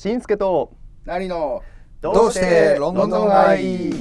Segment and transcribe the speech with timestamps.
[0.00, 0.72] しんすけと
[1.04, 1.62] 何の
[2.00, 3.92] どうしてロンドン愛？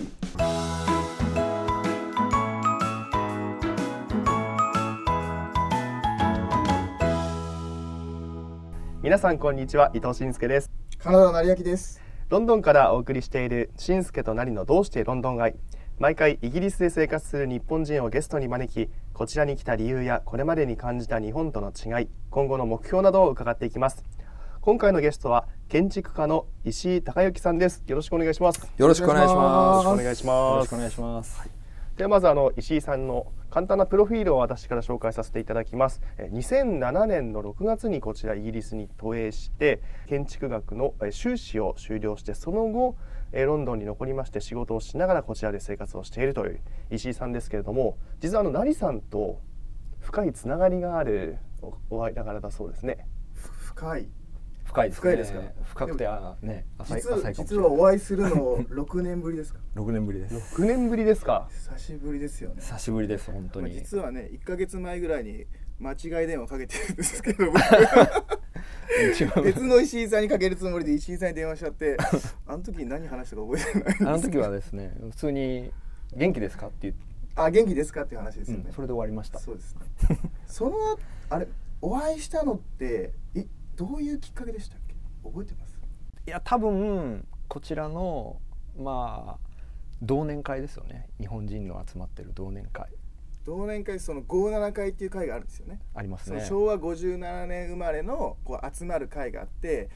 [9.02, 10.72] 皆さんこんにちは伊藤しんすけです。
[11.00, 12.02] カナダ成明です。
[12.30, 15.58] ロンドンからお送りしているしんすけとなりのどうしてロンドン愛。
[15.98, 24.06] 毎回イギリスで生活する日本人をゲストに招きこちらに来た理由やこれまでに感じた日本との違い今後の目標などを伺っていきます
[24.70, 27.82] 今回のゲストは建築家の石井孝之さんです。
[27.88, 28.72] よろしくお願いします。
[28.78, 29.84] よろしくお願いします。
[29.88, 30.54] よろしくお願いします。
[30.54, 31.50] よろしくお願いします。
[31.98, 36.04] ではまずあの石井さんの簡単なプロフィールを私から紹介させていただきます。
[36.20, 42.96] えー2007年の6月にこちらイギリスに渡英して建築学のえー修士を修了してその後
[43.32, 46.60] えーロンドンに残りまして仕事をしながらこちらで生活をしているという
[46.92, 49.42] 石井さんですけれども実はあの成さんと
[50.00, 53.08] 深いつながりがあるおお間柄だそうですね。
[53.66, 54.10] 深い
[54.70, 55.02] 深いですね。
[55.02, 55.42] 深いですか？
[55.66, 57.58] 深くてあね浅い実は浅い実。
[57.58, 59.60] はお会いするの6年ぶりですか？
[59.76, 60.56] 六年ぶりです。
[60.56, 61.48] 6年ぶりですか？
[61.52, 63.76] 久しぶりですよね久しぶりです本当まあに。
[63.76, 65.46] 実はね1ヶ月前ぐらいに
[65.80, 65.96] 間違
[66.26, 67.46] い電話かけてるんですけど
[69.44, 71.98] 別の石井さんにかけるつもりで石井さんに電話しちゃって
[72.46, 75.72] あの時に何話したか覚えてないんですあの時はですね普通に
[76.16, 77.00] 元気ですかって言って、
[77.36, 79.40] あ元気ですかっていう話ですよね、うんそれで終わりました。
[79.40, 79.76] そうです
[80.10, 80.76] ねその
[81.30, 81.48] あれ
[81.82, 83.06] お会いしたのってい
[83.80, 84.94] どういうきっかけでしたっけ？
[85.24, 85.80] 覚えてます？
[86.28, 88.42] いや多分こちらの
[88.78, 89.50] まあ
[90.02, 91.08] 同年会ですよね。
[91.18, 92.90] 日本人の集まってる同年会
[93.46, 96.46] 同年会その57会っていう会があるんですよねありますね。
[96.46, 99.90] 昭和57年生まれのこう集まる会があって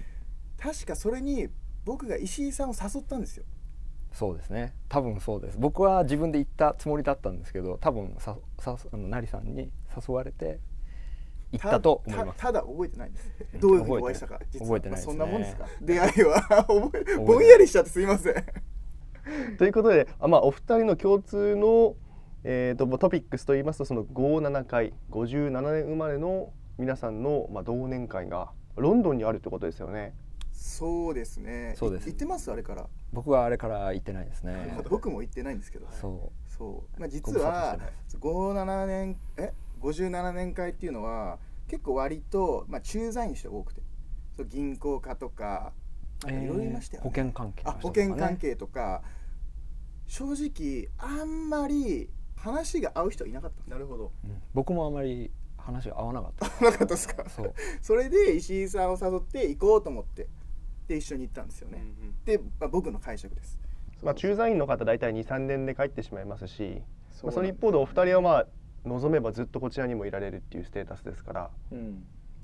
[0.57, 1.49] 確かそれに
[1.83, 3.43] 僕が石井さんを誘ったんですよ
[4.13, 4.73] そうですね。
[4.87, 5.57] 多分そうです。
[5.59, 9.71] 僕は自分で行ったつもりだったんですけど、多分ささあの成さんに
[10.07, 10.59] 誘われて
[11.53, 12.39] 行ったと思います。
[12.39, 13.31] たただ覚えてないんです。
[13.59, 14.39] どういうふうにお会いしたか？
[14.39, 14.79] 覚えてない。
[14.79, 14.89] ね。
[14.89, 15.65] まあそんなもんですか？
[15.81, 16.65] 出会いは
[17.25, 18.35] ぼんやりしちゃってすいません。
[19.57, 21.95] ということであ、まあ、お二人の共通の、
[22.43, 30.13] えー、とトピックスといいますとその57回57年生まれの皆さんの、まあ、同年会がロンドンにあるってことですよね。
[30.51, 31.73] そうですね。
[31.77, 32.09] そうです。
[32.09, 32.51] い行ってます？
[32.51, 32.87] あれから。
[33.11, 34.77] 僕はあれから行ってないですね。
[34.89, 37.77] 僕も行ってないんですけどそそう、まあ、実は
[38.07, 39.53] して57年え？
[39.83, 43.81] 57年会っていうのは結構割と、まあ、駐在員の人が多くて。
[44.35, 45.73] そう銀行家とか
[46.25, 49.03] いろいろいましたよね、保険関係のあ保険関係とか。
[50.07, 54.11] 正直あんまり話が合う人いなかったなるほど。
[54.25, 54.41] うん。
[54.53, 56.45] 僕もあまり話が合わなかった。
[56.65, 57.29] なかったですか？
[57.29, 57.53] そう。
[57.81, 60.27] それで石井さんを誘って行こうと思って
[60.87, 61.81] で一緒に行ったんですよね、
[62.25, 63.57] で、まあ、僕の解釈です。
[64.03, 66.83] まあ、駐在員の方大体23年で帰ってしまいますし
[67.23, 68.47] まあ、その一方でお二人、人はまあ
[68.85, 72.01] 望めばずっとこちらにもいられるっていうステータスですからうんね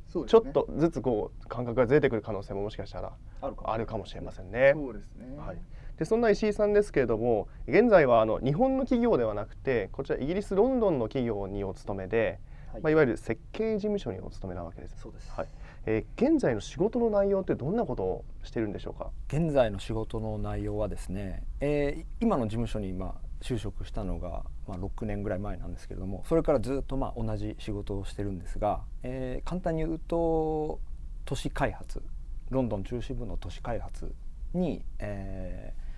[0.09, 4.71] ちょっとずつこう感覚がずれてくる可能性ももしかしたらあるかもしれませんね。
[4.73, 5.57] そうですね、はい、
[5.97, 12.39] でそんな石井さんですけれども現在はあの日本の企業ではなくてこちらイギリスロンドンの企業にお勤めで、
[12.71, 14.99] はいいまあ、いわゆる設計事務所にお勤めなわけです。
[14.99, 15.31] そうです。
[15.31, 15.47] はい
[15.85, 19.11] えー現在の仕事の内容ってどんなことをしてるんでしょうか？
[19.27, 30.79] 現在の仕事の内容はですね、えー今の事務所にまあ就職したのがまあ6年ぐらい前なんですけれどもそれからずっとまあ同じ仕事をしてるんですが、えー簡単に言うと
[31.25, 32.01] 都市開発
[32.49, 34.13] ロンドン中心部の都市開発
[34.53, 35.89] に、えー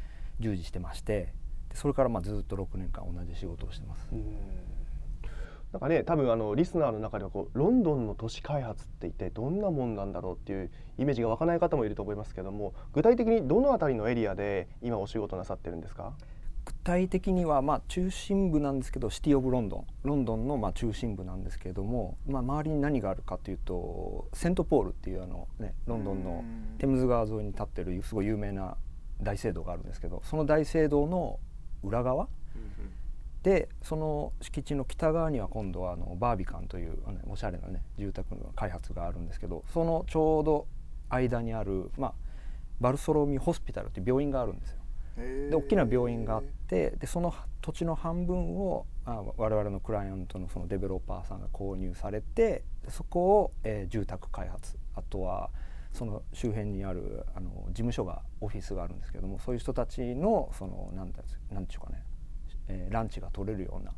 [0.42, 1.32] 従事してまして
[1.70, 4.10] でそれからまあずっと6年間同じ仕事をしてます。
[5.72, 16.12] なんかね多分あのリスナーの中ではこうロンドンの都市開発って一体どんなもんなんだろうっていうイメージが湧かない方もいると思いますけども具体的にどのあたりのエリアで今お仕事なさってるんですか？
[16.84, 19.88] 体的にはまあ中心部なんですけどシティ・オブ・ロンドン。
[20.04, 26.44] ロンドンのまあ中心部なんですけれども、まあ、周りに何があるかというとセントポールっていうあの、ね、ロンドンの
[26.80, 28.78] テムズ川沿いに立ってるすごい有名な
[29.22, 31.40] 大聖堂があるんですけどその大聖堂の
[31.84, 32.28] 裏側
[33.44, 40.68] でその敷地の北側には今度はあのバービカンというあのおしゃれなね住宅の開発があるんですけどそのちょうど
[41.10, 42.14] 間にある、まあ、
[42.80, 44.78] バルソロミホスピタルっていう病院があるんですよ。
[45.18, 54.78] で大きな病院があってでその土地の半分をあ我々のクライアントのそのデベロッパーさんが購入されてでそこを、えー住宅開発。
[54.96, 55.50] あとは
[55.92, 61.22] その周辺にあるあの事務所がオフィスがあるんですけどもそういう人たちのそのなんだ
[61.52, 62.04] なんていうかね、
[62.70, 63.92] えーランチが取れるような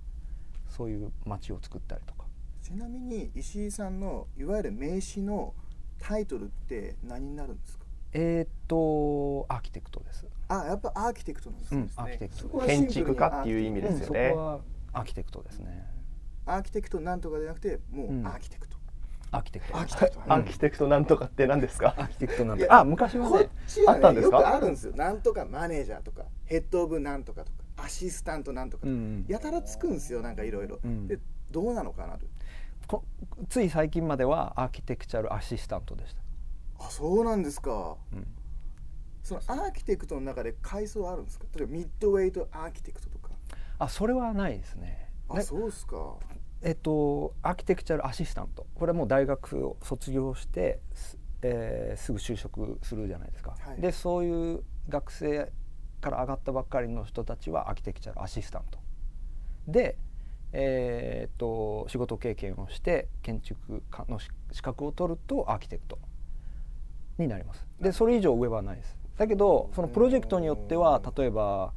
[0.68, 2.25] そういう街を作ったりとか。
[2.64, 5.54] ちなみに石井さんのいわゆる名刺の
[6.00, 7.86] タイトルって何になるんですか？
[8.14, 10.25] えーっとアーキテクトです。
[10.61, 12.59] あやっぱアーキテクトなんですね、うん、アーキテクト。
[12.59, 14.19] 建築家っていう意味ですよね。
[14.19, 14.59] うんそこは。
[14.94, 15.88] アーキテクトですね。
[16.45, 18.77] アーキテクトなんとかじゃなくてもううんアーキテクト、
[19.31, 21.95] architect。architect。architect なんとかって何ですか？
[21.98, 23.50] architect なんいやてあ昔はね
[23.88, 24.55] あったんですか？
[24.55, 24.95] あるんですよ。
[24.95, 28.85] なんとかマネージャーとか head of なんとかとかアシスタントなんとか
[29.27, 30.79] やたらつくんですよなんかいろいろ。
[30.83, 31.07] うん。
[31.07, 31.19] で
[31.50, 32.25] どうなのかなと。
[32.85, 33.03] こ
[33.47, 36.21] つい最近までは architectural assistant でした、
[36.85, 37.95] あそうなんですか。
[38.11, 38.27] うん
[39.24, 41.46] その architect の中で階層あるんですか？
[41.56, 43.30] 例えば midweight architect とか。
[43.80, 45.10] あそれはないですね。
[45.30, 46.18] あねそうですか。
[46.62, 48.68] えっとアーキテクチャルアシスタント。
[48.75, 53.81] これはもう大学を卒業してす,、えーすぐ就職するじゃないですか、はい。
[53.81, 55.52] でそういう学生
[56.02, 58.80] から上がったばっかりの人たちはアーキテクチャルアシスタント。
[59.68, 59.98] で、
[60.52, 65.98] えーっと仕事経験をして建築家のし資格を取るとアーキテクト
[67.18, 67.66] になります。
[67.80, 71.74] でそれ以上上はないですだけどそのプロジェクトによっては例えば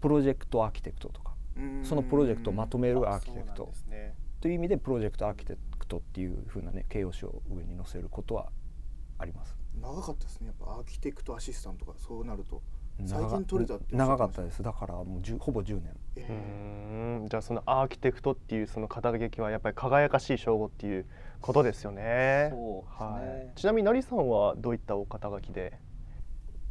[0.00, 1.32] プロジェクトアーキテクトとか
[1.82, 3.72] そのプロジェクトをまとめるアーキテクト。
[4.40, 8.50] という意味でプロジェクトアーキテクトっていう風なね形容詞を上に載せることは
[9.18, 9.54] あります。
[9.80, 10.46] 長かったですね。
[10.46, 12.62] やっぱアーキテクトアシスタントとかそうなると。
[13.06, 14.62] 最長近取れたって長かったです。
[14.62, 17.28] だからもう10ほぼ10年えうーん。
[17.28, 21.06] じゃあそのアーキテクトっていうその肩書きはやっぱり輝かしい称号っていう
[21.40, 22.48] ことですよね。
[22.50, 23.06] そうですね。
[23.06, 23.58] はい。
[23.58, 25.78] ちなみに成さんはどういったお肩書きで？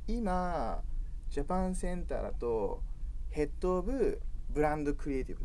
[0.09, 0.81] 今
[1.29, 2.81] ジャパンセンターだと
[3.29, 4.19] ヘッドオブ
[4.49, 5.43] ブランドクリエイティブ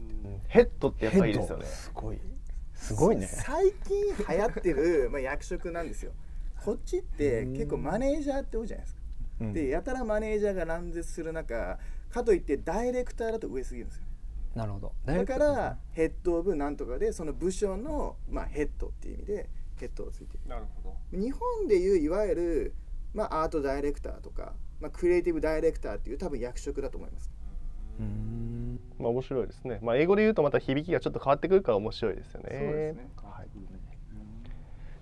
[0.48, 1.66] ヘッドってやっぱりいいですよね。
[1.66, 2.18] すごい
[2.74, 3.26] すごいね。
[3.26, 6.12] 最近流行ってる、 まあ、役職なんですよ。
[6.64, 9.02] こっちって結構マネージャーって多いじゃないですか、
[9.40, 9.52] うん。
[9.52, 11.78] でやたらマネージャーが乱絶する中
[12.10, 14.04] かといってダイレクターだと上すぎるんですよ。
[14.54, 14.92] なるほど。
[15.04, 20.48] だからヘッドオブなんとかでその部署の、まあ、ヘッドっていう意味でヘッドをついてる。
[20.48, 20.96] なるほど。
[21.12, 22.74] 日本でいういわゆる、
[23.14, 27.30] まあ、アートダイレクターとか、まあ、クリエイティブダイレクターっていう多分役職だと思います。
[28.00, 28.80] うーん。
[28.98, 29.78] まあ面白いですね。
[29.82, 32.48] まあ英語で言うとまた響きがちょっと変わってくるから面白いですよね。
[32.50, 33.08] そうですね。
[33.22, 33.48] はい。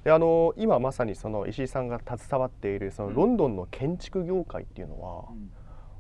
[0.05, 5.25] であの今まさにその石井さんが携わっているそのロンドンの建築業界っていうのは、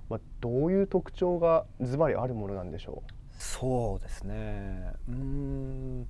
[0.08, 3.02] まあどういう特徴がズバリあるものなんでしょ
[3.38, 4.92] そうですね。
[5.08, 6.08] うーん。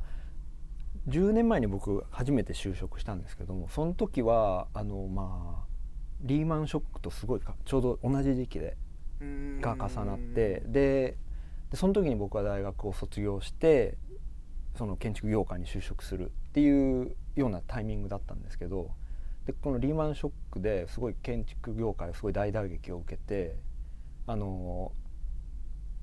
[1.09, 5.72] 10年前に僕初めて就職したんですけどもその時はあのまあ
[6.23, 8.77] リーマンショックとすごいかちょうど同じ時期で
[9.61, 11.17] が重なってで
[11.71, 13.97] でその時に僕は大学を卒業して
[14.77, 18.91] その建築業界に就職するっていうようなタイミングだったんですけど
[19.47, 23.57] でこのリーマンショックですごい建築業界はすごい大打撃を受けて
[24.27, 24.93] あの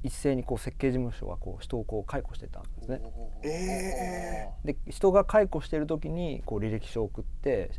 [0.04, 3.02] 一斉にこう設計事務所はこう人をこう解雇してたんですね。
[3.44, 7.72] えで人が解雇してる時にこう履歴書を送って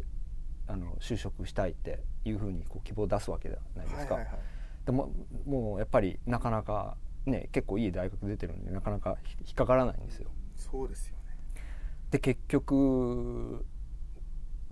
[0.70, 4.14] あの就職したいっていうふうにこう希望を出すわけじゃないですか。
[4.14, 4.40] はいはいはい
[4.86, 5.12] でも
[5.46, 6.96] もうやっぱりなかなか
[7.26, 10.30] ね結構いい大学出てるんでなかなか引っかからないんですよ。
[10.56, 11.62] そうですよね
[12.10, 13.64] で結局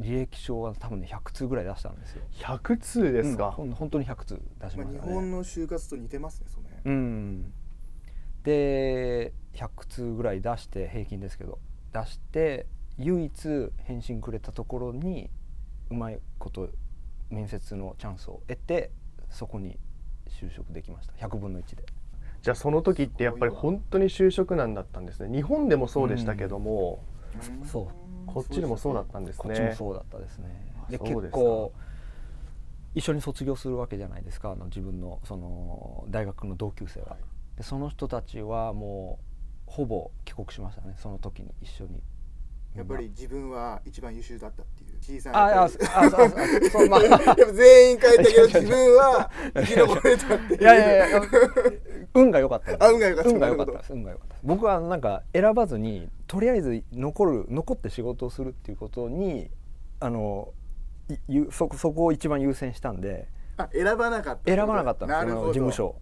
[0.01, 2.23] 履歴書は多分ね100通ぐらい出したんですよ。
[2.33, 4.93] 100通ですか、うん本当に100通出しましたね。
[4.93, 7.53] 日本の就活と似てますねその辺うん、
[8.45, 11.59] で100通ぐらい出して平均ですけど
[11.93, 12.67] 出して
[12.97, 15.31] 唯一返信くれたところに
[15.91, 16.69] うまいこと
[17.31, 18.91] 面接のチャンスを得て
[19.31, 19.79] そこに
[20.29, 21.13] 就職できました。
[21.15, 21.85] 100分の1で。
[22.43, 25.35] じゃあその時ってやっぱり本当に就職難だったんですね。
[25.35, 27.03] 日本でもそうでしたけども、
[27.65, 27.87] そう。
[28.27, 29.43] こっちでもそうだったんですね。
[29.43, 30.49] こっちもそうだったですね。
[30.89, 31.39] でそうですか。
[31.39, 31.73] 結構
[32.95, 34.53] 一緒に卒業するわけじゃないですか。
[34.53, 37.17] あの自分のその大学の同級生は。
[37.57, 39.19] でその人たちはも
[39.67, 40.95] うほぼ帰国しましたね。
[40.97, 42.03] その時に一緒に。
[42.77, 44.89] やっぱり自分は一番優秀だったっていう。
[45.01, 45.85] 小さいああああそう
[46.71, 47.01] そうまあ
[47.55, 50.61] 全員書いたけど自分は生き残れたっていう。
[50.61, 51.23] いやいやいや
[52.15, 52.89] 運が良かった。
[52.91, 53.31] 運が良かった。
[53.31, 59.51] 運が良かった運が良かった僕はなんか選ばずにとりあえず残る残って仕事をするっていうことに
[60.01, 60.53] あの
[61.51, 65.53] そそこを一番優先したんであ選ばなかった選ばなかったんですそのなるほど。
[65.53, 65.97] 事務所。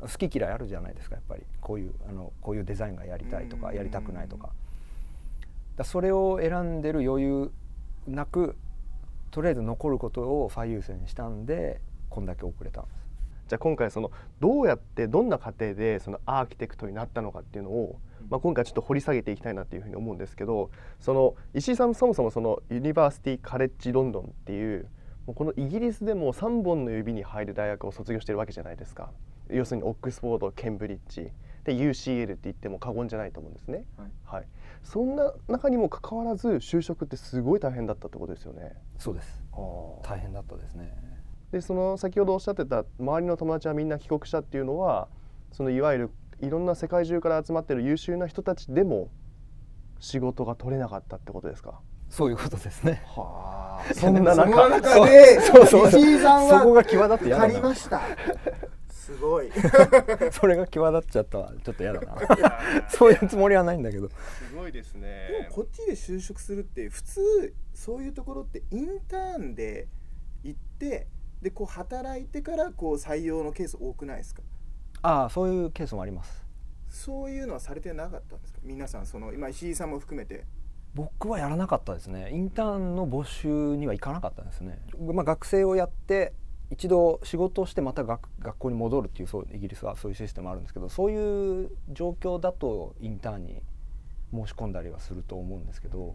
[0.00, 1.42] 好き嫌いあるじゃないですかやっぱり。
[1.60, 3.62] こういうあのこういうデザインがやりたいとうん。
[3.62, 4.50] かやりたくないとか
[5.80, 7.50] だそれを選んでる余裕
[8.06, 8.56] なく
[9.30, 13.00] とりあえず残ることを最優先したんでこんだけ遅れたんです。
[13.48, 14.10] じゃあ今回その
[14.40, 20.70] どうやってどんな過程でそのアーキテクトになったのかっていうのを、まあ、今回ちょっと掘り下げていきたいなっていうふうに思うんですけど
[21.00, 24.86] その石井さんそもそもそのユニバーシティ・カレッジ・ロンドンっていう
[25.26, 29.10] もうこのイギリスでも3本の指に入る大学を卒業してるわけじゃないですか。
[29.48, 31.30] 要するにオックスフォードケンブリッジ
[31.64, 33.84] で UCL って言っても過言じゃないと思うんですね、
[34.24, 34.46] はい、
[34.82, 38.72] そんな中にもかかわらず就職ってすごい大変だったってことですよね。
[38.98, 39.42] そうです。
[40.02, 40.92] 大変だったですね。
[41.52, 45.08] でその先ほどおっしゃってた周りの友達はみんな帰国したっていうのは
[45.52, 46.10] そのいわゆる
[46.40, 49.10] いろんな世界中から集まってる優秀な人たちでも
[49.98, 51.80] 仕事が取れなかったってことですか？
[52.08, 53.02] そういうことですね。
[53.06, 53.94] はあ。
[53.94, 57.48] そんな中中でそうそう石井さんそこがは際立って嫌だな。
[57.48, 58.00] 借りました
[59.14, 59.50] すごい。
[60.32, 61.52] それが際立っちゃったわ。
[61.62, 62.16] ちょっと嫌だな。
[62.88, 64.08] そういうつもりはないんだけど。
[64.08, 69.88] すごいですでもねこっちで就職するって普通そういうところってインターンで
[70.44, 71.06] 行って
[71.42, 74.42] でこう働いてからこう採用のケース多くないですか？
[75.02, 76.46] ああそういうケースもあります。
[76.88, 78.60] そういうのはされてなかったんですか？
[78.62, 80.44] 皆さんその今石井さんも含めて。
[80.92, 82.30] 僕はやらなかったですね。
[82.32, 86.32] インターンの募集には行かなかったんですね、まあ、学生をやって
[86.70, 93.62] 一度仕事をしてまた学学校に戻るっていうそうイギリスはそういうシステムあるんですけどそういう状況だとインターンに
[94.32, 96.14] 申し込んだりはすると思うんですけども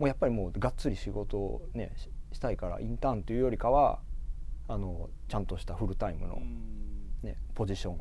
[0.00, 3.98] うやっぱりもうがっつり仕事をねししたいからインターンというよりかは
[4.68, 6.42] あのちゃんとしたフルタイムの、
[7.22, 7.98] ね、ポジション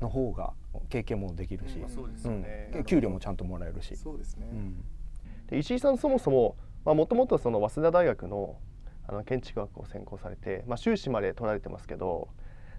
[0.00, 0.52] の方が
[0.88, 1.88] 経験もできるし、うん。
[1.88, 2.32] そう
[2.80, 2.84] ん。
[2.84, 3.96] 給料もちゃんともらえるし。
[3.96, 4.84] そうですね、うん。
[5.48, 8.56] で石井さんそもそももともとその早稲田大学の
[9.06, 12.28] あの建築学を専攻されて、まあ、修士まで取られてますけど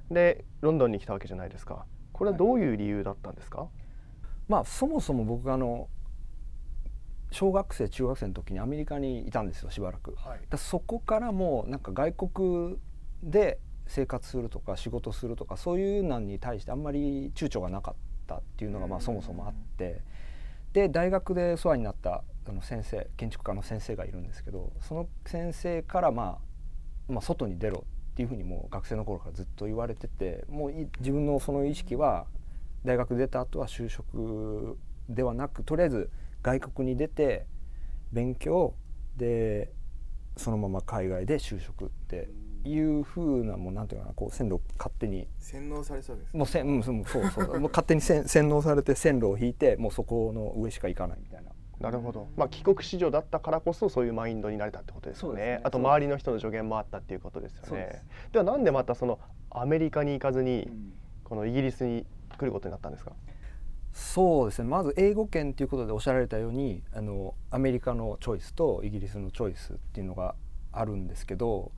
[0.10, 1.86] でロンドンに来たわけじゃないですか。
[2.14, 3.68] これはどういう理由だったんですか、
[4.48, 5.90] まあそもそも僕あの
[7.32, 10.16] 小学生中学生の時にアメリカにいたんですよしばらく。
[10.16, 10.40] はい。
[10.50, 12.78] だそこからもうなんか外国
[13.22, 20.02] で生活するとか仕事するとかそういうのに対してあんまり躊躇がなかったっていうのがまあそもそもあって。
[20.74, 26.40] で大学で世話になったあの先生建築家の先生がいるんですけどその先生からま
[27.10, 32.28] あ、まあ、外に出ろっていうふうにもう学生の頃からずっと言われててもうい自分のその意識は
[32.86, 34.78] 大学出た後は就職
[35.10, 36.10] ではなくとりあえず
[36.44, 37.46] 外国に出て
[38.14, 38.76] 勉強
[39.18, 39.74] で
[40.38, 42.30] そのまま海外で就職って
[42.64, 51.52] いうふうなもうなんていうかなこう線路を勝手に洗脳されそうですもうせん、うん、そうそうそうもう勝手に洗脳されて線路を引いてもうそこの上しか行かないみたいな。
[51.80, 55.42] なるほど、まあ、帰国子女だったからこそそういうマインドになれたってことですよね。
[55.42, 55.62] ね。
[55.64, 58.04] あと周りの人の助言もあったっていうことですよね。
[58.32, 60.94] ではなんでまたそのアメリカに行かずにうん。
[61.26, 62.06] このイギリスに
[62.38, 63.12] 来ることになったんですか？
[63.92, 64.70] そうですね。
[64.70, 70.36] まず英語圏ということでおっしゃられたようにあのアメリカのチョイスとイギリスのチョイスっていうのが
[70.72, 71.72] あるんですけど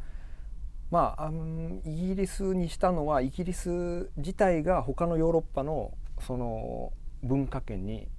[0.92, 6.92] まああのイギリスにしたのはイギリス自体が他のヨーロッパのその
[7.24, 8.10] 文化圏に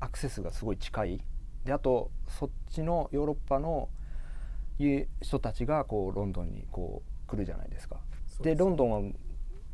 [0.00, 1.20] アクセスがすごい近い。
[1.64, 3.88] であとそっちのヨーロッパの
[4.78, 7.96] いう人たちがこうロンドンにこう来るじゃないですか。
[8.40, 9.00] でロンドンは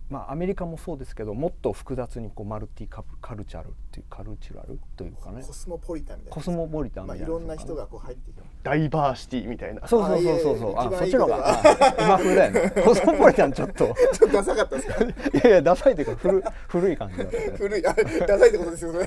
[0.09, 5.43] まあアメリカもそうですけどもっと複雑にこうマルティカプカルチャルっていうカルチュラルというかね。
[5.43, 6.35] コスモポリタンみたいな。
[6.37, 7.29] コスモポリタンみまあ、たいな。
[7.29, 9.87] いろんな人がこう入っていくダイバーシティみたいな。
[9.89, 11.63] そうそうそうそうそうあそっちの方が
[11.99, 12.83] 今風だよね。
[12.83, 13.87] コスモポリタンちょっと。
[13.87, 15.05] ちょっとダサかったですか？
[15.05, 15.15] い
[15.45, 17.37] やいやダサいというか古古い感じだった。
[17.39, 17.95] ね 古いあ
[18.27, 19.07] ダサいってことですよね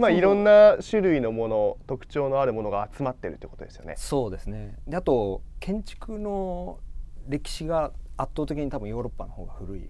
[0.00, 3.94] まあいろんな種類のもの特徴のあるものが集まってるってことですよね。
[3.96, 4.76] そうですね。
[4.88, 6.80] であと建築の
[7.28, 9.88] 歴史が圧倒的に多分ヨーロッパの方が古い。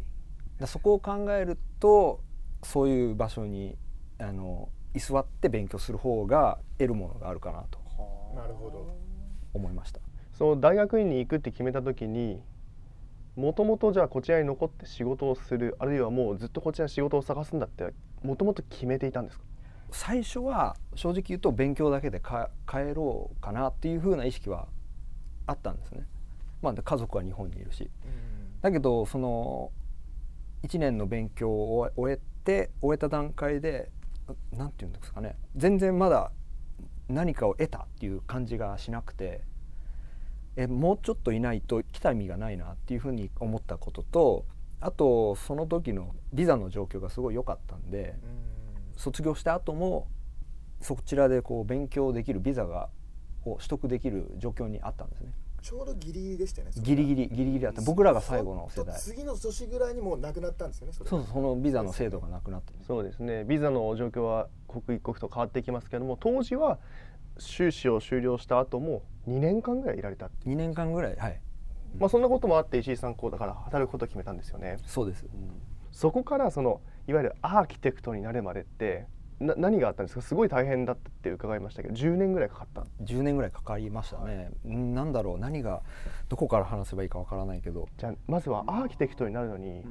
[0.59, 2.21] だそこを考えると
[2.63, 3.79] そういう場所に
[4.19, 7.79] あの居座って勉強する方が得るものがあるかなと
[8.35, 8.95] なるほど。
[9.55, 10.01] 思いました。
[10.33, 12.43] その大学院に行くって決めた時に
[13.37, 19.45] もともとじゃあこちらに残って仕事をするあるいはもうずっとこちらに仕事を探すんだってもともと決めていたんですか？
[19.93, 24.69] 最初は正直言うと勉強だけでか帰ろうかなっていう風な意識は
[25.47, 26.07] あったんですね。
[26.63, 27.91] まあ、で家族は日本にいるし。
[28.61, 29.73] だけどその
[30.65, 33.91] 1年の勉強を終えて終えた段階で
[34.53, 35.37] 何て言うんですかね。
[35.57, 36.31] 全然まだ
[37.09, 39.43] 何かを得たっていう感じがしなくて
[40.57, 44.45] えもうちょっといないと来た意味がないなっていうふうに思ったことと
[44.81, 48.17] あとその時のビザの状況がすごい良かったんで
[49.01, 50.07] 卒業した後も
[50.81, 52.89] そちらでこう勉強できるビザが
[53.45, 55.33] を取得できる状況にあったんですね。
[55.63, 57.83] ちょうどギリギリでしたよねギリギリギリギリだった。
[57.83, 58.99] 僕らが最後の世代。
[58.99, 63.45] 次の年ぐらいにもうなくなったんですよねそれそうそうそのビザの制度がなくなってそうですね。
[63.45, 66.79] ビザの状況は刻一刻と変わってきますけども当時は
[67.39, 71.41] 修士を修了した後も2年間ぐらいいられた、2年間ぐらいはい。
[71.99, 74.77] まあ、そんなこともあって石井さんこうだから働くことを決めたんですよね。
[74.87, 75.27] そうです。
[75.91, 76.81] そこからその
[77.11, 79.07] いわゆるアーキテクトになるまでって
[79.41, 80.23] な何があったんですか？
[80.23, 85.83] すごい大変だったって伺いましたけど10年ぐらいかかった？10年ぐらいかかりましたね、んなんだろう何が
[86.29, 87.89] どこから話せばいいかわからないけど。
[87.99, 89.83] じゃあまずはアーキテクトになるのに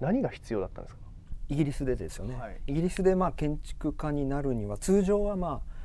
[0.00, 1.00] 何が必要だったんですか？
[1.48, 2.60] イギリスでですよね、はい。
[2.66, 5.76] イギリスでまあ建築家になるには通常はまあ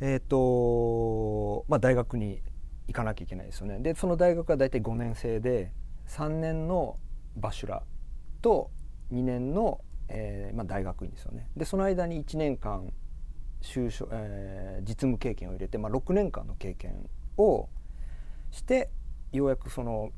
[0.00, 2.40] えっ、とまあ大学に
[2.86, 3.80] 行かなきゃいけないですよね。
[3.80, 5.72] でその大学は大体5年生で
[6.06, 6.96] 3年の
[7.36, 7.82] バシュラ
[8.40, 8.70] と
[9.12, 12.92] 2年の、えーまあ、大学院ですよねでその間に1年間
[13.60, 17.68] 就職、えー実務経験を入れて、まあ、6年間の経験を
[18.50, 18.90] して
[19.32, 20.12] ようやくその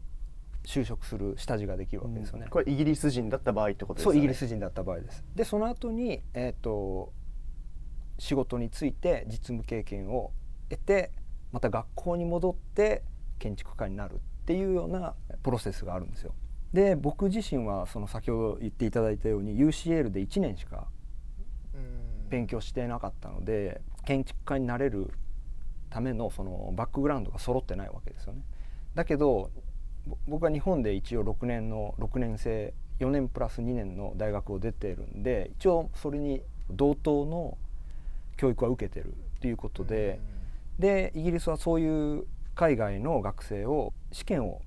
[0.65, 2.47] 就職する下地ができるわけですよね。
[2.51, 5.25] これイギリス人だった場合ってことですそうイギリス人だった場合です。
[5.35, 7.13] でその後にえっ、と
[8.19, 10.33] 仕事について実務経験を
[10.69, 11.11] 得て
[11.53, 13.03] また学校に戻って
[13.39, 16.35] 建築家になるっていうようなプロセスがあるんですよ。
[16.73, 20.87] で僕自身はその先ほど言っていただいたように UCL で1年しか
[21.75, 25.11] うん勉強してなかったので建築家になれる
[25.91, 28.43] ためのそのバックグラウンドが揃ってないわけですよね。
[28.95, 29.51] だけど
[30.07, 37.59] ぼ僕は日本で一応6年の6年生4年プラス2年の大学を出てるんで一応それに同等の
[38.37, 40.21] 教育は受けてるっていうことで、
[40.79, 44.63] でイギリスはそういう海外の学生を試験を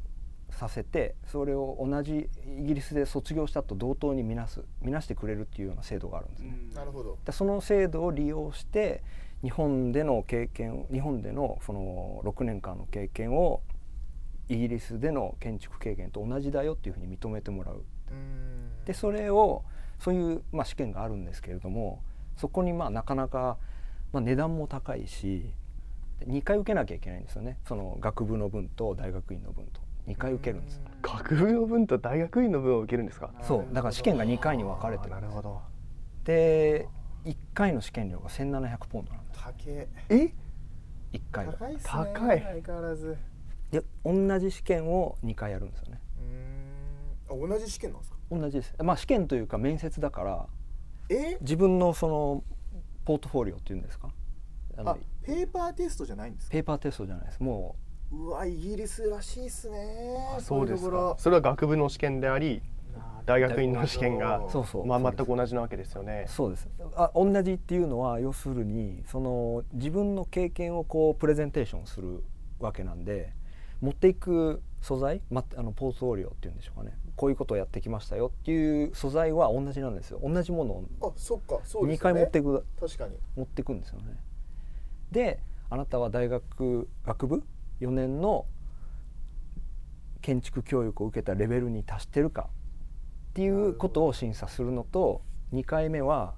[0.54, 2.30] させてそれを同じ
[2.60, 6.58] イギリスで卒業したと同等に見なす見なしてくれるっていうような制度があるんですね。
[6.76, 7.18] なるほど。
[7.26, 9.04] でその制度を利用して
[9.42, 13.62] 日本での経験日本でのその6年間の経験を
[14.48, 17.84] イギリスでの建築経験と同じだよっていうふうに認めてもらう。
[18.12, 18.86] うん。
[18.86, 19.64] でそれを
[20.00, 22.04] そういう、まあ、試験があるんですけれども
[22.36, 23.58] そこにまあなかなか、
[24.12, 25.54] まあ、値段も高いし
[26.28, 27.58] 2回受けなきゃいけないんですよね。
[27.68, 30.82] その学部の分と大学院の分と2回受けるんです。
[31.02, 33.32] 学部の分と大学院の分を受けるんですか？
[33.42, 33.74] そう。
[33.74, 35.62] だから試験が2回に分かれてるなるほど。
[36.24, 36.88] で
[37.26, 39.42] 1回の試験料が1700ポンドなんです。
[39.42, 39.88] 高え？
[40.10, 40.34] え
[41.14, 42.42] 1回が高いね高い。
[42.42, 43.18] 相変わらず。
[43.72, 46.00] で同じ試験を2回やるんですよね。
[47.30, 47.46] うん。
[47.46, 48.18] あ同じ試験なんですか？
[48.32, 48.74] 同じです。
[48.84, 50.48] まあ試験というか面接だから
[51.10, 51.38] え？
[51.42, 52.44] 自分のその
[53.06, 54.10] ポートフォリオっていうんですか？
[54.78, 56.52] あのあペーパーテストじゃないんですか？
[56.52, 57.42] ペーパーテストじゃないです。
[57.44, 57.76] も
[58.14, 61.16] うわイギリスらしいっすねあそうですか。
[61.18, 62.62] それは学部の試験であり
[63.26, 64.86] 大学院の試験がうそうそう。
[64.86, 66.26] まあ全く同じなわけですよね。
[66.28, 66.68] そうです。
[66.96, 72.24] あ同じっていうのは要するにその自分の経験をこうプレゼンテーションする
[72.60, 73.34] わけなんで
[73.82, 76.98] 持っていく素材、ま、あのポートフォリオっていうんでしょうかね。
[77.16, 80.20] こういうことをやってきましたよっていう素材は同じなんですよ。
[80.22, 82.14] 同じものをあそっかそうで2すよね。
[82.14, 83.16] 回持っていく確かに。
[83.38, 84.18] 持っていくんですよね。
[85.12, 87.44] であなたは大学学部
[87.88, 88.46] 4年の
[90.22, 92.50] 建築教育を受けたレベルに達してるか
[93.32, 95.22] っていうことを審査するのと
[95.54, 96.36] 2回目は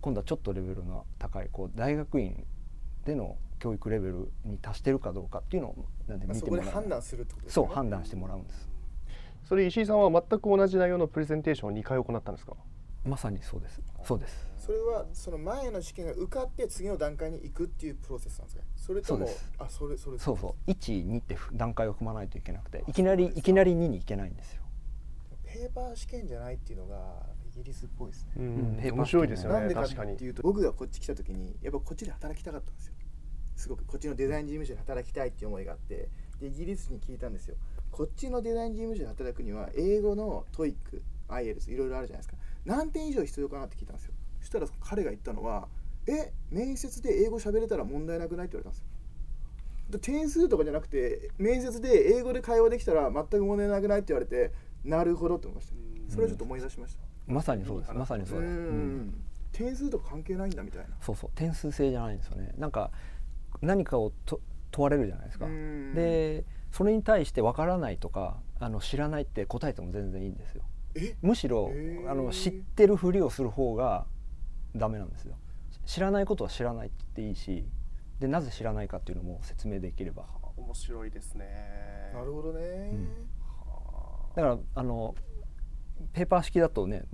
[0.00, 2.44] 今度はちょっとレベルの高いこう大学院
[3.04, 6.66] での教育レベルに達してるかどうかっていうのをなんで見てもらう。
[6.66, 7.66] こで判断するってことですね。
[7.70, 8.68] う判断してもらうんです。
[9.44, 12.54] それ石井さんは全く同じ内容のプレゼンテーションを2回行ったんですか？
[13.04, 13.80] まさにそうです。
[14.04, 14.46] そうです。
[14.58, 19.52] それはその前の試験が受かって次の段階に行くっていうプロセスなんですかそれともそうです。
[19.58, 20.18] あそれそれ。
[20.18, 20.70] そうそう。
[20.70, 24.62] 12って段階を踏まないといけなくていきなりいきなり2に行けないんですよ。
[25.44, 28.96] ペーパー試験じゃないっていうのがイギリスっぽいですね、うん。
[28.96, 32.94] 面白いですよねなんでかっていうと僕がこっち来た時にやっぱこっちで働きたかったんですよ。
[33.56, 36.08] すごくこっちのデザイン事務所で働きたいっていう思いがあって
[36.40, 37.56] でイギリスに聞いたんですよ。
[37.90, 40.74] こっちのデザイン事務所で働くには英語の TOEIC、
[41.28, 44.14] IELTS いろいろあるじゃないですか何点以上必要かなって聞いたんですよ。
[44.40, 45.68] そしたら彼が言ったのは
[46.06, 48.86] え面接で英語喋れたら問題なくないって言われたんですよ。
[49.90, 54.52] で点数とかじゃなくて面接で英語で会話できたら全く問題なくないって言われて
[54.84, 55.74] なるほどって思いました。
[56.08, 57.02] それをちょっと思い出しました。
[57.26, 57.92] まさにそうです。
[57.92, 58.52] まさにそうです、う
[59.52, 60.88] 点数とか関係ないんだみたいな。
[61.00, 61.30] そうそう。
[61.34, 62.52] 点数制じゃないんですよね。
[62.58, 62.90] なんか
[63.60, 65.46] 何かをと問われるじゃないですか。
[65.46, 65.94] うん。
[65.94, 70.62] でそれに対してわからないとかあの知らないって答えても全然いいんですよ。
[70.64, 70.71] え
[71.22, 72.10] むしろへー。
[72.10, 74.06] あの知ってるふりをする方が
[74.74, 75.36] ダメなんですよ。
[75.84, 77.66] 知らないことは知らないって言っていいし
[78.20, 80.26] でなぜ知らないかっていうのも説明できれば。
[80.56, 82.12] 面白いですね。
[82.14, 82.92] なるほどね、
[84.36, 85.14] だからあの
[86.12, 87.04] ペーパー式だとね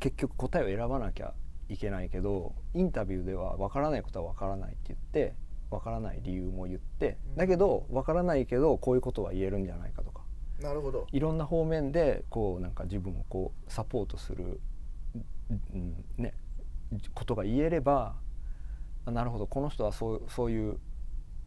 [0.00, 1.32] 結局答えを選ばなきゃ
[1.68, 5.34] いけないけどインタビューでは分からないことは分からないって言って
[5.70, 7.36] 分からない理由も言ってうん。
[7.36, 10.17] だけど分からないけどこういうことは言えるんじゃないかとか
[10.60, 11.06] なるほど。
[11.12, 14.60] いろんな方面でこうなんか自分をこうサポートする、
[15.50, 16.34] うんね、
[17.14, 18.16] ことが言えれば
[19.06, 20.78] あなるほどこの人はそうそういう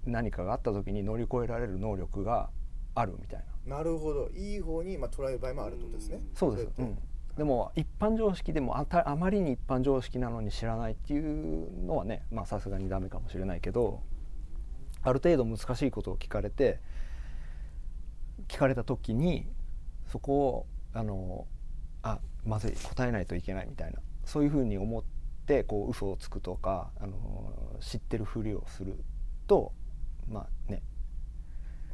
[0.05, 2.49] 何かがあった時に乗り越えられる能力が
[2.95, 3.77] あるみたいな。
[3.77, 4.29] なるほど。
[4.29, 6.21] いい方にまあ捉える場合もあるとですね。
[6.33, 6.97] そうです、うん、
[7.37, 14.01] でも一般常識でもあたあまりに一般常識なのに知らないっていうのはねまあさすがにダメかもしれないけど
[15.03, 16.79] ある程度難しいことを聞かれて
[18.51, 19.47] 聞かれた時に
[20.11, 21.47] そこをあの
[22.03, 25.03] あまずい答えないといけないみたいなそういうふうに思っ
[25.45, 28.97] てこう嘘をつくとかあの知ってるふりをする
[29.47, 29.71] と
[30.27, 30.83] まあね。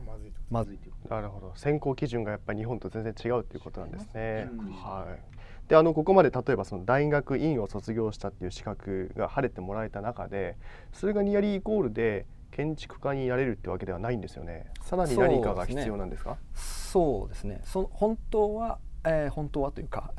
[0.06, 1.54] まずいってこまずいというなるほど。
[1.56, 4.50] 選考基準がやっぱり日本と全然違うっていうことなんですね。
[4.52, 4.72] うん。
[4.72, 5.38] はい。
[5.68, 10.56] であのここまで例えばその大学院を卒業したっていう資格が晴れてもらえた中で
[10.94, 14.72] それがニアリーイコールで建築家になれるってわけではないんですよね。
[14.82, 16.38] さらに何かが必要なんですか？
[16.54, 17.62] そうですね。
[17.64, 20.14] そ本当は、えー、本当はというか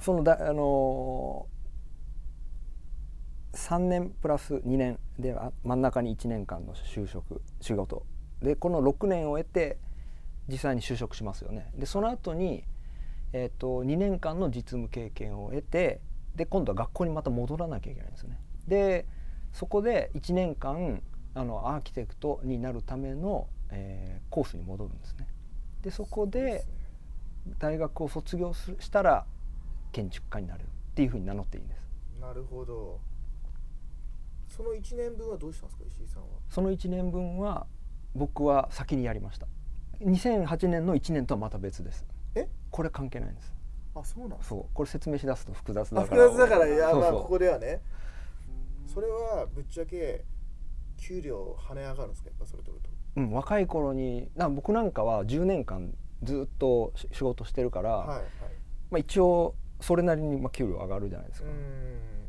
[0.00, 8.04] そのだあのー、3年プラス2年では真ん中に1年間の就職仕事
[8.42, 9.78] でこの6年を得て
[10.48, 11.70] 実際に就職しますよね。
[11.76, 12.64] でその後に
[13.36, 16.00] えーと、2年間の実務経験を得て
[16.36, 18.38] で今度は学校にまた戻らなきゃいけないんですよね。
[18.68, 19.06] で
[19.52, 21.02] そこで1年間
[21.34, 25.26] あのアーキテクトになるための、えー、コースに戻るんですね。
[25.82, 26.64] でそこで
[27.58, 29.26] 大学を卒業したら
[29.92, 31.88] 建築家になれるっていうふうに名乗っていいんです。
[32.20, 33.00] なるほど。
[34.48, 36.28] その1年分はどうしたんですか石井さんは？
[36.48, 37.66] その1年分は
[38.14, 39.46] 僕は先にやりました。
[40.00, 42.06] 2008年の1年とはまた別です。
[42.34, 42.48] え？
[42.70, 43.54] これ関係ないんです
[43.94, 47.80] あそうなんそうこれ説明しだすと複雑だから複雑だからいやまあここではね
[48.92, 50.24] それはぶっちゃけ
[51.06, 52.30] 給料跳ね上がるんですか？
[52.30, 58.24] やっぱそれとるとうん若い頃にな僕なんかは10年間ずっと仕事してるから、はいはい、
[58.90, 61.48] まあ、一応それなりにまあ給料上がるじゃないですか。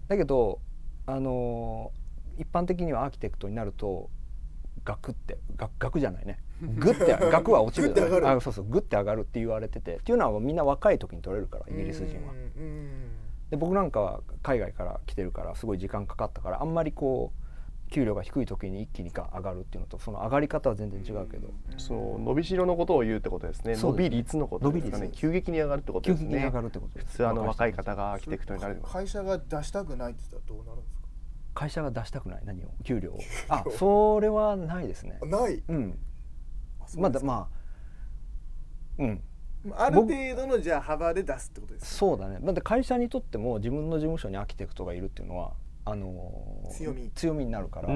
[0.09, 0.59] だけど
[1.05, 4.09] あのー、一般的にはアーキテクトになると
[4.83, 6.39] ガクってガガクじゃないね。
[6.61, 7.93] グッて額は落ちる。
[8.27, 12.33] あそうそうグッて上がるって言われててっていうのはみんな若い時に取れるからイギリス人は。
[13.49, 17.44] で僕なんかは海外から来てるからすごい時間かかったからあんまりこう
[17.91, 23.75] 給料が低い時に一気に上がるっていうのとその上がり方は全然違うけど、そう伸びしろのことを言うってことですね。
[23.75, 25.11] 伸び率のことですかね。
[25.13, 26.29] 急激に上がるってことですね。
[26.29, 31.01] 急激に上がるってこと普通あの若い方がアーキテクトになる会社が出したくないって言ったらどうなるんですか？
[31.53, 32.41] 会社が出したくない？
[32.43, 32.69] 何を？
[32.83, 33.19] 給料を？
[33.49, 35.19] あそれはないですね。
[35.23, 35.63] ない？
[35.67, 35.97] うん。
[36.97, 37.49] まだま
[38.99, 39.21] あうん。
[39.73, 42.37] ある程度のじゃあ幅で出すってことです、ね、そうだね。
[42.39, 45.53] だって会社にとっても自分の事務所にアーキテクトがいるっていうのは
[45.85, 47.11] あの強み。
[47.13, 47.87] 強みになるから。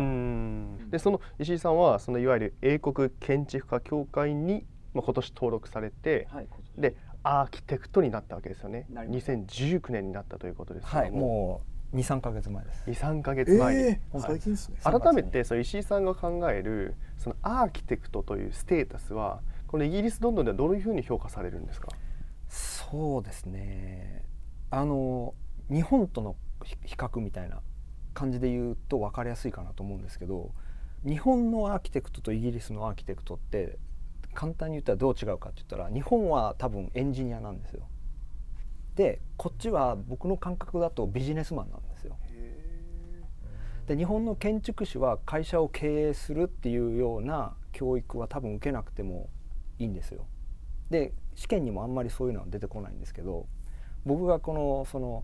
[0.89, 6.47] でその石井さんはそのいわゆる英国建築家協会に、まあ、今年登録されて、はい、
[6.77, 8.85] でアーキテクトになったわけですよね。
[8.91, 11.61] 2019年になったということですはいも
[11.93, 12.83] う23か月前です。
[12.87, 14.77] 23か月前に、えー、最近ですね。
[14.83, 21.89] 改めてその石井さんが考えるそのアーキテクトというステータスはこのイギリスロンドンではどういうふうに評価されるんですか？
[22.47, 24.23] そうですね。
[24.69, 25.33] あの
[25.71, 26.35] 日本との
[26.85, 27.61] 比較みたいな
[28.13, 30.51] 感じで言うと分かりやすいかなと思うんですけど
[31.05, 33.77] 日本のアーキテクトとイギリスのアーキテクトって
[34.33, 37.87] 簡単に言ったらどう違うかって言ったら日本は多分エンジニアなんですよ。
[38.95, 42.17] でこっちは僕の感覚だとビジネスマンなんですよ。
[43.87, 49.29] で日本の建築士は会社を経営するっていうような教育は多分受けなくても
[49.79, 50.27] いいんですよ。
[50.89, 53.47] で試験にもあんまりそういうのは出てこないんですけど
[54.05, 55.23] 僕がこのその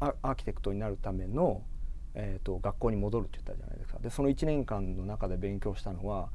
[0.00, 1.62] アーキテクトになるための、
[2.14, 3.98] えーと、学校に戻るって言ったじゃないですか。
[3.98, 6.30] でその1年間の中で勉強したのは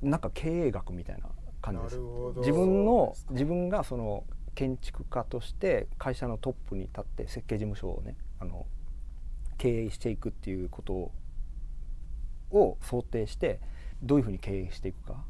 [0.00, 1.28] なんか経営学みたいな
[1.60, 1.98] 感じです。
[2.38, 8.66] 自分の自分がその建築家として会社のトップに立って設計事務所をねあの
[9.58, 11.12] 経営していくっていうこと
[12.50, 13.60] を想定して
[14.02, 15.24] どういうふうに経営していくか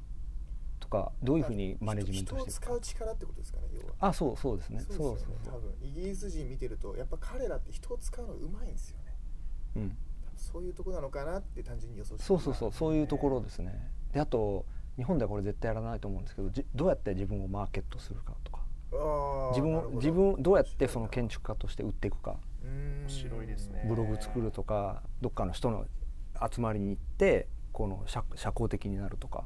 [0.81, 2.81] とかどういうふうにマネジメントしていくか。
[2.81, 3.95] 力ってことですかね要は。
[4.01, 4.81] あそうそうですね。
[4.81, 8.99] そうそうそう多分イギリス人見てるとやっぱ彼らって人を使うのうまいんですよ。
[8.99, 9.02] ね
[9.77, 9.97] うん。
[10.37, 13.91] そういうとこなのかなって単純に予想してそうそうそうそういうところですね。
[14.13, 18.63] であと日本ではこれ絶対やらないと思うんですけどどうやって自分をマーケットするかとか。
[19.51, 22.37] 自分自分どうやってその建築家として売っていくか。
[22.63, 23.85] 面白いですね。
[23.89, 25.87] ブログ作るとかどっかの人の
[26.51, 29.45] 集まりに行ってこの社社交的になるとか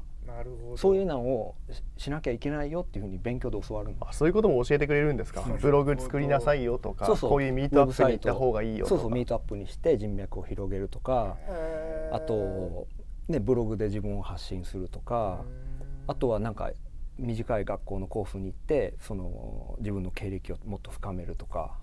[0.75, 1.55] そういうのを
[1.97, 5.41] しなきゃいけないよっていうふうに勉強で教わるあそういうことも教えてくれるんですか？
[5.41, 7.29] ブログ作りなさいよとかそうそう。
[7.31, 8.89] こういうミートアップに行った方がいいよとか。
[8.89, 9.11] そうそう。
[9.11, 11.37] ミートアップにして人脈を広げるとか。
[12.11, 12.87] あと、
[13.27, 15.43] ね、ブログで自分を発信するとか。
[16.07, 16.71] あとはなんか
[17.17, 21.77] 短い学校のコースに行ってその自分の経歴をもっと深めるとか。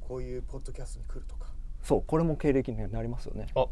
[0.00, 1.48] こういうポッドキャストに来るとか。
[1.82, 3.46] そうこれも経歴になりますよね。
[3.54, 3.66] あ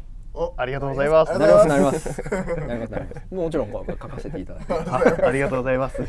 [0.57, 1.37] ありがとうございます。
[1.37, 3.33] なりますなります。
[3.33, 4.73] もちろんこう書かせていただいて。
[5.25, 6.01] ありがとうございます。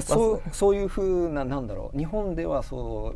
[0.00, 3.14] そうそういうふうななんだろう日本ではそ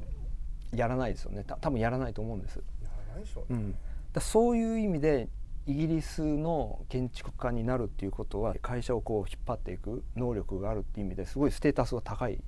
[0.72, 1.44] うやらないですよね。
[1.44, 2.56] た多分やらないと思うんです。
[2.82, 3.58] やらないでしょう、ね。
[3.58, 3.74] うん。
[4.12, 5.28] だそういう意味で
[5.66, 12.40] イギリスの建築家になるっていうことは会社をこう引っ張っていく能力があるっていう意味ですごいステータスが高い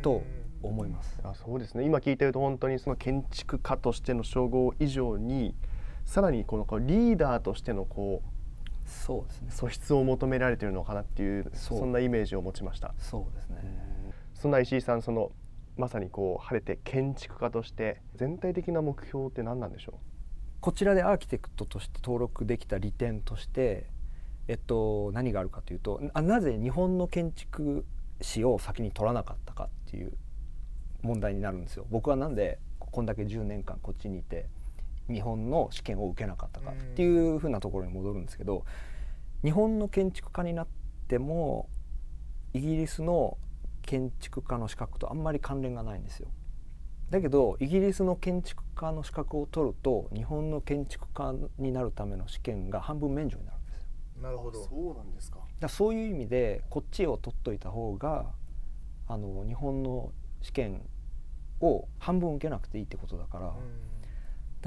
[0.00, 0.22] と
[0.62, 1.20] 思います。
[1.22, 5.54] あそうですね今聞いてると本当にその建築家としての称号以上に
[6.04, 8.28] さらにこのリーダーとしてのこう
[8.88, 9.50] そうですね。
[9.50, 12.94] 素質を求められているのかなっていうそんなイメージを持ちました。
[12.98, 14.12] そうですね。
[14.34, 15.32] そんな石井さんその
[15.76, 19.98] まさにこう晴れて建築家として全体的な目標って何なんでしょ
[20.60, 23.86] こちらでアーキテクトとして登録できた利点として、
[24.46, 27.84] えっと、何があるかというとあなぜ日本の建築
[28.20, 30.12] 士を先に取らなかったかっていう
[31.02, 31.86] 問題になるんですよ。
[31.90, 34.48] 僕はなんでこんだけ10年間こっちにいて
[35.10, 38.64] 日本の試験を受けなかったかっていうふうなところに戻るんですけど
[39.42, 40.66] 日本の建築家になっ
[41.08, 41.68] ても
[42.54, 43.36] イギリスの
[43.82, 46.28] 建築家の資格とあんまり関連がないんですよ。
[47.10, 53.88] だけどイギリスの建築家の資格を取ると日本の建築家になるための試験が半分免除になるんですよ。
[54.20, 54.64] うなるほど。
[54.64, 55.40] そうなんですか。
[55.60, 58.32] だそういう意味でこっちを取っといた方が
[59.06, 60.82] あの日本の試験
[61.60, 63.54] を半分受けなくていいってことだから,、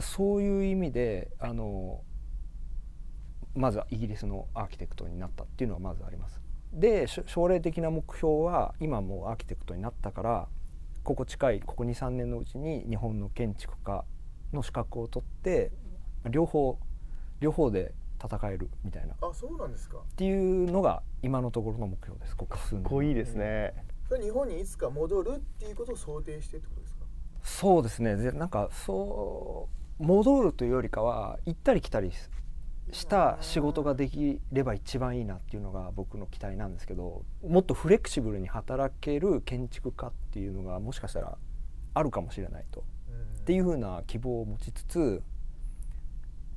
[0.01, 2.01] そういう意味であの
[3.55, 6.41] まずはイギリスのアーキテクトになったっていうのはまずあります。
[6.73, 10.47] でしょ将来的な目標は今もうアーキテクトになったから
[11.03, 14.03] ここ近いここ23年のうちに日本の建築家
[14.53, 15.71] の資格を取って
[16.29, 16.77] 両方
[17.39, 19.13] 両方で戦えるみたいな。
[19.13, 19.97] っあそうなんですか。
[20.15, 22.35] ていうのが今のところの目標です。
[22.35, 22.83] ここ数年。
[22.83, 23.73] かっこいいですね、
[24.09, 27.05] それ日本にいつか戻るっていうことを想定してってことですか。
[27.43, 28.15] そうですね。
[28.15, 32.11] でなんかそう戻るというよりかは行ったり来たり
[32.91, 41.37] した仕事ができれば一番いいなっていうのが僕の期待なんですけどもっとフレキシブルに働ける建築家っていうのがもしかしたら
[41.93, 42.83] あるかもしれないと。
[43.41, 45.23] っていうふうな希望を持ちつつ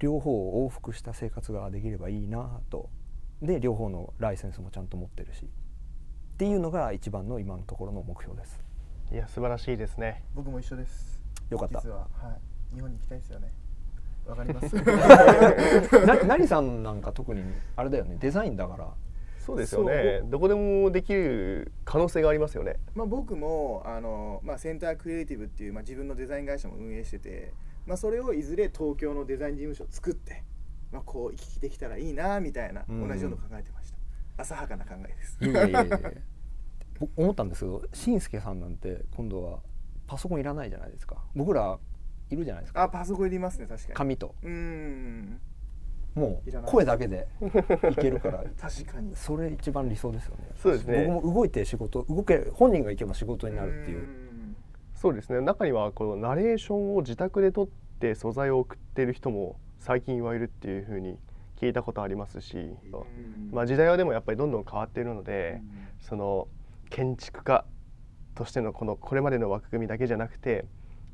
[0.00, 2.90] 両方を往復した生活ができればいいなと。
[3.40, 5.44] で両方のライセンスもちゃんと持ってるし。
[5.44, 5.48] っ
[6.36, 8.62] ていうのが一番の今のところの目標です。
[9.12, 10.24] いや素晴らしいですね。
[10.34, 11.20] 僕も一緒です。
[11.48, 11.80] よかった。
[11.80, 13.52] 実ははい日本に行きたいですよね。
[14.26, 14.74] わかります。
[16.06, 17.42] な何さんなんか特に
[17.76, 18.94] あれだよねデザインだから。
[19.38, 20.20] そうですよね。
[20.26, 22.76] どこでもできる可能性がありますよね。
[22.94, 27.52] まあ僕もあの、まあ、センタークリエイティブっていう、まあ、自分のデザイン会社も運営してて、
[27.86, 30.44] まあ、それをいずれ東京のデザイン事務所を作って、
[30.92, 33.08] まあ、こう行き来できたらいいなみたいなうん。
[33.08, 35.38] 同じようなの考えてました、浅はかな考えです。
[35.40, 35.98] いやいやいや
[37.16, 39.60] 思ったんですけどしんすけさんなんて今度は
[40.06, 41.16] パソコンいらないじゃないですか。
[41.34, 41.78] 僕ら
[42.30, 42.82] いるじゃないですか。
[42.82, 43.94] あパソコンいりますね確かに。
[43.94, 44.34] 紙と。
[44.42, 45.40] うーん。
[46.14, 47.28] もいう声だけで
[47.90, 48.44] いけるから。
[48.60, 49.14] 確かに。
[49.14, 50.48] それ一番理想ですよね。
[50.56, 51.06] そうですね。
[51.06, 53.98] 僕も動いて仕事動け本人が行けば仕事になるっていう。
[53.98, 54.56] うん。
[54.94, 55.40] そうですね。
[55.40, 57.68] 中にはこのナレーションを自宅で撮っ
[58.00, 61.18] て素材を送っている人も最近はいるっていうふうに
[61.56, 63.50] 聞いたことありますし、うん。
[63.52, 65.60] まあ、時代はでもやっぱりどんどん変わっているので、
[66.00, 66.48] その
[66.88, 67.64] 建築家
[68.34, 70.64] としてのこのこれまでの枠組みだけじゃなくて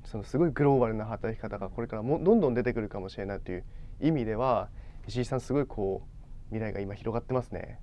[0.06, 3.64] そのすごいグローバルな働き方がこれからもどんどん出てくるかもしれないという
[4.00, 4.68] 意味では
[5.06, 7.80] 石井さんすごいこう未来が今広がってますね。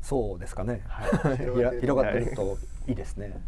[0.00, 1.36] そうですかね、はい。
[1.80, 3.40] 広がってるといいですね。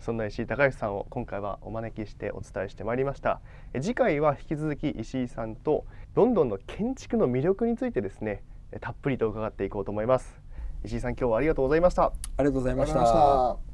[0.00, 3.40] そんな石井隆義さんを今回はお招きしてお伝えしてまいりました。
[3.74, 5.84] え次回は引き続き石井さんと
[6.14, 10.40] ロンドンの建築の魅力についてですねえたっぷりと伺っていこうと思います。
[10.84, 12.04] 石井さん今日はありがとうございました。
[12.04, 13.71] ありがとうございました